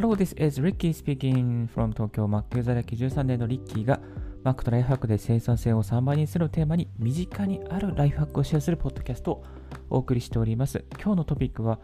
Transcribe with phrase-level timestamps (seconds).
[0.00, 4.00] Hello, this is Ricky speaking from 東京 Mac ユーザー歴13年のリッキーが
[4.42, 9.44] Mac とライフハックで生産性を3倍にするテーマに身近にあるライフハックをシェアするポッドキャストを
[9.90, 10.86] お送りしております。
[10.94, 11.80] 今日のトピックは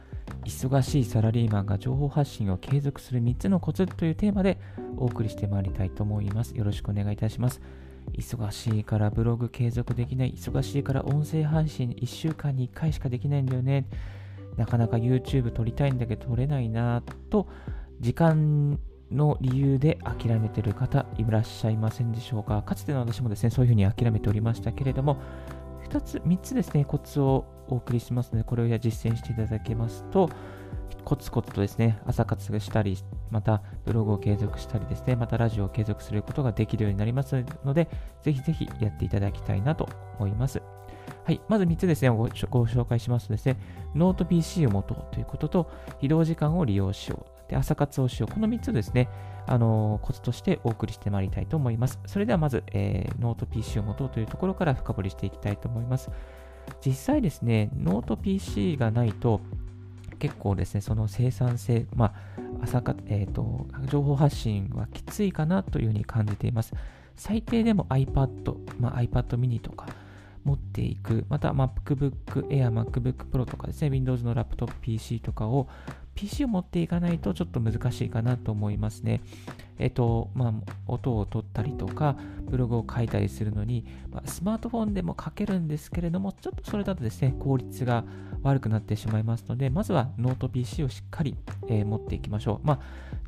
[0.46, 4.58] 忙しいサラリーマンが情報発信を継続する3つのコツというテーマで
[4.96, 6.56] お送りしてまいりたいと思います。
[6.56, 7.60] よろしくお願いいたします。
[8.14, 13.86] 忙しいからブログ継続できない、忙しいから音声配信1週間に1回しかできないんだよね。
[14.56, 17.46] なかなか YouTube 撮りたいんだけど撮れないなと
[18.00, 18.78] 時間
[19.10, 22.62] の理由で諦めてる方いらっしゃいませんでしょうか？
[22.62, 25.16] かつての私もですね、そういうふうに諦めておりましたけれども、
[25.88, 30.28] 2つ、3つですね、コツをお送りしますので、これを実践していただけますと、
[31.04, 32.98] コツコツとですね、朝活したり、
[33.30, 37.88] またブログを継続したりですね、またラジオを継続することができるようになりますので、
[38.22, 39.88] ぜひぜひやっていただきたいなと
[40.18, 40.60] 思います。
[41.24, 42.28] はい、まず3つですねご、ご
[42.66, 43.56] 紹介しますとですね、
[43.94, 47.35] ノート PC を持とうということと、移動時間を利用しよう。
[47.48, 48.32] で、朝活をしよう。
[48.32, 49.08] この3つですね、
[49.46, 51.98] あの、コツとしてお送りしてまいりたいと思います。
[52.06, 56.10] それではまず、えー、ノート PC を持とうというところから深掘りしていきたいと思います。
[56.84, 59.40] 実際ですね、ノート PC がないと、
[60.18, 62.12] 結構ですね、その生産性、まあ、
[62.62, 66.72] 朝か、えっ、ー、と、情報発信はきついかなというふうに感じています。
[67.14, 69.86] 最低でも iPad、まあ、iPad mini とか、
[70.46, 75.68] 持っていく、また MacBook Air、MacBook Pro とかですね、Windows のラップトップ PC とかを
[76.16, 79.20] PC を持っていかないとちょっと難しいかなと思いますね。
[79.78, 80.52] えっと、まあ、
[80.86, 88.04] 音を取ったりとか、ブログを書いたりするのに、まあ、スマートフォンでも書けるんですけれども、ちょっとそれだとですね、効率が
[88.42, 91.36] 悪くなってしまいますので、まずはノート PC をしっかり、
[91.68, 92.66] えー、持っていきましょう。
[92.66, 92.80] まあ、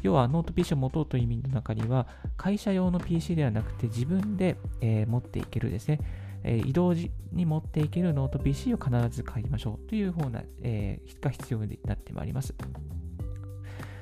[0.02, 6.00] 要はノート PC を持とうという意味の中には、会社用の PC ではなくて自分で、えー、持っていけるですね、
[6.44, 12.54] 移動時に持っていけるノート PC を必ず買いましょうという方、が必要になってまいります。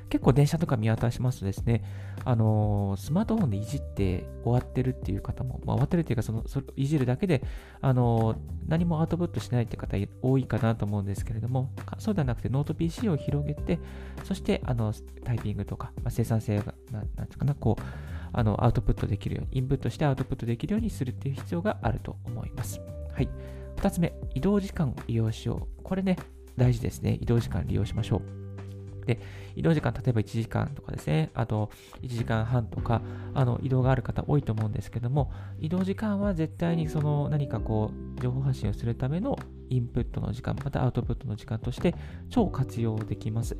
[0.08, 1.82] 結構電車とか見渡しますとですね、
[2.24, 7.42] あのー、スマートフォンでいじって終わってるっていう方も、まあ、終わってるっていうかその、そいじるだけで、
[7.80, 8.36] あのー、
[8.68, 13.80] 何もアウトプットしないって方多いかなと思うんですけれども、そうではなくてノート PC を広げて、
[14.24, 14.92] そしてあの
[15.24, 17.82] タイピングとか、まあ、生産性が、ななんていうかな、こう、
[18.32, 22.80] あのアウトプットできるように、インプットしてアウトプットできるようにするっていう必要があると思います。
[23.12, 23.28] はい。
[23.76, 25.82] 2つ目、移動時間を利用しよう。
[25.82, 26.16] これね、
[26.56, 27.18] 大事ですね。
[27.20, 28.45] 移動時間利用しましょう。
[29.06, 29.20] で、
[29.54, 31.70] 移動時間、例えば1時間とかですね、あと
[32.02, 33.00] 1時間半とか、
[33.34, 39.38] あの移動がある方多いと思うんですけども、移動時間は絶対にその何かこう、情報発信をするための
[39.70, 41.94] インプットの時間、またアウトプットの時間として
[42.28, 43.56] 超活用できます。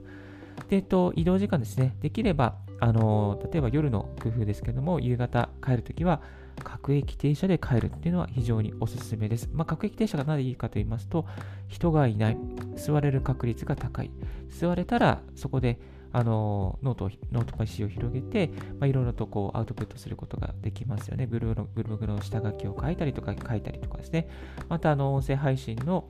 [0.68, 1.96] で、えっと、移動時間ですね。
[2.00, 6.20] できれば、あの例えば夜の工夫ですけども、夕方帰るときは、
[6.62, 9.48] 各駅停車で帰るっていうのは非常におすすめです。
[9.52, 11.26] まあ、各駅停車がなぜいいかと言いますと、
[11.68, 12.38] 人がいない、
[12.76, 14.10] 座れる確率が高い。
[14.48, 15.78] 座れたら、そこで、
[16.12, 21.26] あのノートノート PC を広げて、まあ、いろいろとこうアウトプットすることができますよね。
[21.26, 24.28] ブログのグの下書きを書いたりとか書いたりとかですね。
[24.68, 26.08] また、あの音声配信の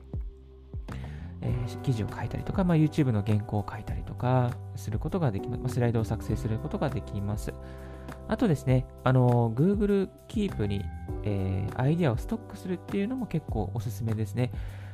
[1.41, 5.75] えー、記事を書いたりとか、まあ、YouTube の原稿を書いたりとかすることができます。
[5.75, 7.53] スライドを作成することができます。
[8.27, 10.83] あとですね、あの Google Keep に、
[11.23, 14.51] えー、アイデアをストックするっていうのも結構おすすめですね。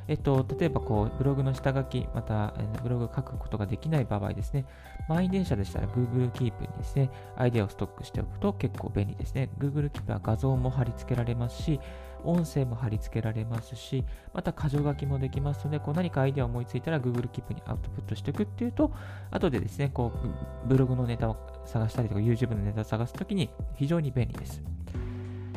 [0.07, 2.53] えっと、例えばこうブログの下書き、また、
[2.83, 4.65] ブログを書くことができない場合ですね、
[5.07, 9.49] 満員電車でしたら Google Keep にですね、アイデアをストックしておくと結構便利ですね。
[9.57, 11.79] Google Keep は画像も貼り付けられますし、
[12.25, 14.03] 音声も貼り付けられますし、
[14.33, 18.91] また箇条書きもできますので、こう何かアイデアを思いついたら Google Keep にアウトプットしていくっていうと、
[19.31, 24.72] 後でですね、こうブログのネタを探したりとか YouTube のネタを探すときに非常に便利です。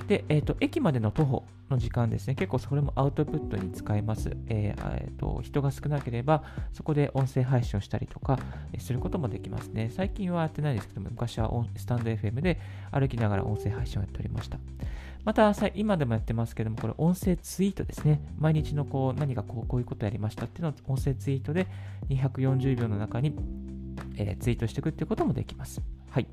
[0.07, 4.31] で、えっ、ー、と、駅までの徒歩の時間ですね、結構それもアウトプットに使えます。
[4.47, 8.39] えーえーと、人が少なければ、そこで音声配信をしたりとか、
[8.73, 9.91] えすることもできますね。
[9.91, 12.61] 最近はやってないですけども、昔はスタンド FM で
[12.93, 14.59] 歩きながら音声配信をやっておりました。
[15.25, 18.21] また、今でもやってますけども、これ音声ツイートですね。
[18.39, 21.67] 毎日のこう何かこうこういうことやりましたっていうのを音声ツイートで
[22.11, 23.35] 240秒の中に、
[24.17, 25.83] えー、ツイートしていくっていうこともできます。
[26.11, 26.29] はい。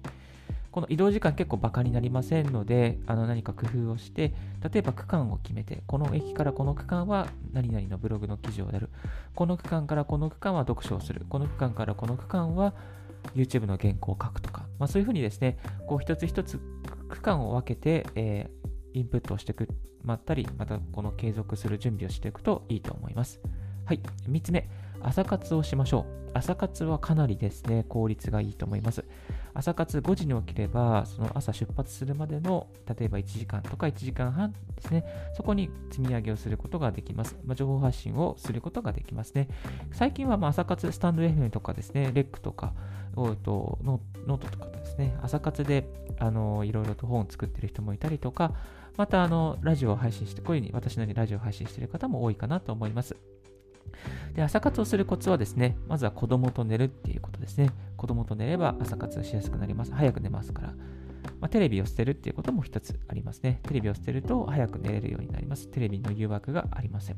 [0.73, 4.33] この移動時間結構バカになりませんので、あの何か工夫をして、
[4.73, 8.89] 例えば区間を決めて、この駅からこの区間は何々のブログの記事をやる。
[9.35, 11.25] この区間からこの区間は読書をする。
[11.29, 12.73] この区間からこの区間は
[13.35, 16.59] YouTube の原稿を書くとか、まあ、そういうふうにですね、こう一つ一つ
[17.07, 19.67] 区間を分けて、えーインプットをしてく
[20.03, 23.41] まったり、またこの継続する準備をしていくといいと思います。
[23.85, 23.99] はい。
[24.29, 24.69] 3つ目、
[25.01, 26.31] 朝活をしましょう。
[26.33, 29.03] 朝活はかなりですね、効率がいいと思います。
[29.53, 35.05] 朝活5時に起きれば、その朝出発するまでの、例えば1時間とか1時間半ですね、
[35.35, 37.37] そこに積み上げをすることができます。
[37.45, 39.47] まあ、情報発信をすることができますね。
[39.91, 42.73] 最近はま朝活スタンド FM とかですね、レックとか、
[43.15, 48.53] とノートとかですね、朝活であのいろいろと本を作ってる人もいたりとか、
[48.97, 53.15] またあのラジオを配信して、こういうふうに私のようにラジオを配信している方も多いかなと思います。
[54.35, 57.69] で朝活をするコツはですね、まずは子供と寝るっていうことですね。
[57.97, 59.93] 子供と寝れば朝活しやすくなります。
[59.93, 60.73] 早く寝ますから。
[61.39, 63.59] まあ、テレビを捨てるっていうことも一つありますね。
[63.63, 65.67] テレビを捨てると早く寝れるようになります。
[65.67, 67.17] テレビの誘惑がありません。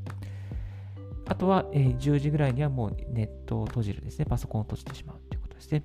[1.27, 4.25] あとは、えー、10時ぐらいにはもうネットを閉じるですね。
[4.25, 5.83] パソコンを閉じてしまうということですね。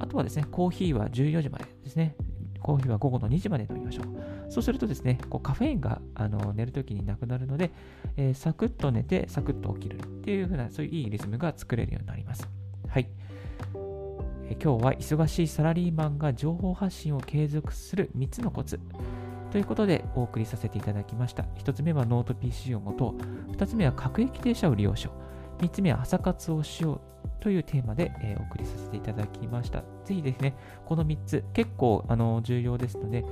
[0.00, 2.16] あとはですね、コーヒーは14時までですね。
[2.60, 4.17] コーヒーは午後の2時まで飲みましょう。
[4.48, 7.70] そうするとですね、こうカフェインがあの寝るときになくなるので、
[8.16, 12.48] えー、サクッと寝て、サクッと起きるっていうふうな、そういういいリズムが作れるようになります。
[12.88, 13.08] はい。
[14.48, 18.80] えー、今日は忙しいサラリーマンが情報発信を継続する3つのコツ。
[19.50, 21.44] ということでお送りさせていただきました。
[21.58, 23.14] 1つ目はノート PC をもと、
[23.52, 25.12] 2つ目は各駅停車を利用しよ
[25.60, 25.62] う。
[25.62, 29.82] 3つ目は朝活をしようというテーマで、えー、お送りさせていただきました。
[30.04, 30.54] ぜひですね、
[30.86, 33.24] この3つ、結構あの重要ですので、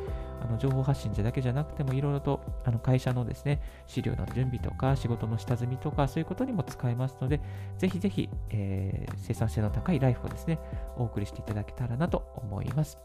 [0.42, 7.40] あの情報発信だけじゃなくても、いろいろとあの会社のですね、資料の準備とか、仕事の下積みとか、そういうことにも使えますので、
[7.78, 10.58] ぜひぜひ、えー、生産性の高いライフをですね、
[10.96, 12.98] お送りしていただけたらなと思います。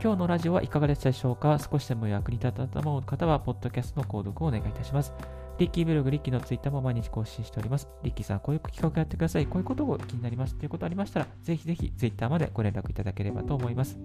[0.00, 1.58] 今日のラジオはいかがでしたでしょうか？
[1.58, 5.12] 少しでも役に立ったと思う方は、ポッドキャストの購読をお願いいたします。
[5.58, 7.88] リッキーブログ、リッキーのツイッターも毎日更新しております。
[8.04, 9.46] リッキーさん、こういう企画やってください。
[9.46, 13.98] こういうことが気になりますということありましたら、ぜひぜひツイッターまでご連絡いただければと思います。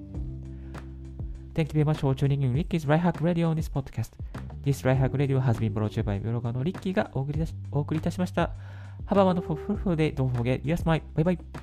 [1.53, 4.13] Thank you very much for tuning in Ricky's Right Hack Radio on this podcast.
[4.65, 8.49] This Right Hack Radio has been brought to you by ブロガーのリッキーがお送りいたしました。
[9.05, 10.15] Have a wonderful day.
[10.15, 11.03] Don't forget, yes, my.
[11.15, 11.62] Bye bye.